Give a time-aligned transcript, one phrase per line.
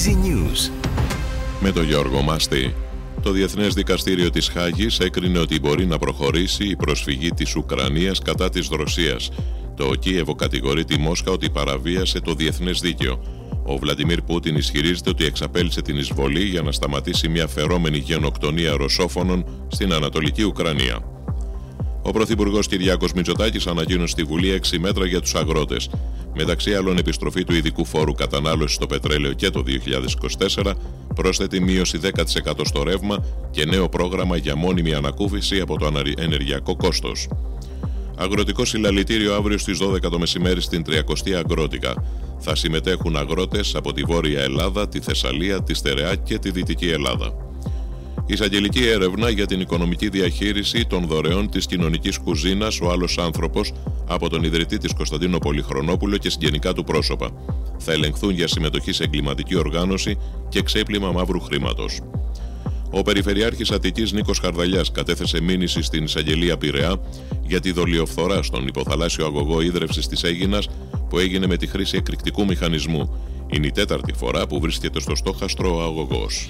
[0.00, 0.70] Easy News.
[1.60, 2.74] Με τον Γιώργο Μάστη.
[3.22, 8.48] Το Διεθνές Δικαστήριο της Χάγης έκρινε ότι μπορεί να προχωρήσει η προσφυγή της Ουκρανίας κατά
[8.48, 9.30] της Ρωσίας.
[9.76, 13.22] Το Κίεβο κατηγορεί τη Μόσχα ότι παραβίασε το διεθνές δίκαιο.
[13.64, 19.44] Ο Βλαντιμίρ Πούτιν ισχυρίζεται ότι εξαπέλυσε την εισβολή για να σταματήσει μια φερόμενη γενοκτονία ρωσόφωνων
[19.68, 21.09] στην Ανατολική Ουκρανία.
[22.02, 25.90] Ο Πρωθυπουργός Κυριάκος Μητσοτάκης ανακοίνωσε στη Βουλή 6 μέτρα για τους αγρότες.
[26.34, 30.74] Μεταξύ άλλων, επιστροφή του ειδικού φόρου κατανάλωσης στο πετρέλαιο και το 2024,
[31.14, 37.28] πρόσθετη μείωση 10% στο ρεύμα και νέο πρόγραμμα για μόνιμη ανακούφιση από το ενεργειακό κόστος.
[38.16, 42.04] Αγροτικό συλλαλητήριο αύριο στις 12 το μεσημέρι στην 30η Αγκρότικα.
[42.38, 47.49] Θα συμμετέχουν αγρότες από τη Βόρεια Ελλάδα, τη Θεσσαλία, τη Στερεά και τη Δυτική Ελλάδα.
[48.32, 53.72] Εισαγγελική έρευνα για την οικονομική διαχείριση των δωρεών της κοινωνικής κουζίνας «Ο άλλος άνθρωπος»
[54.06, 57.30] από τον ιδρυτή της Κωνσταντίνο Πολυχρονόπουλο και συγγενικά του πρόσωπα.
[57.78, 62.00] Θα ελεγχθούν για συμμετοχή σε εγκληματική οργάνωση και ξέπλυμα μαύρου χρήματος.
[62.90, 67.00] Ο Περιφερειάρχης Αττικής Νίκος Χαρδαλιάς κατέθεσε μήνυση στην εισαγγελία Πειραιά
[67.46, 70.68] για τη δολιοφθορά στον υποθαλάσσιο αγωγό ίδρυυση της Έγινας
[71.08, 73.14] που έγινε με τη χρήση εκρηκτικού μηχανισμού.
[73.46, 76.48] Είναι η τέταρτη φορά που βρίσκεται στο στόχαστρο ο αγωγός.